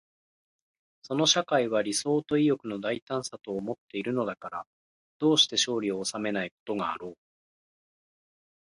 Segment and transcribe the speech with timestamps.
[1.03, 4.65] その社会は理想と意欲の大胆さとをもっているのだから、
[5.19, 7.13] どうして勝利を収めないことがあろう。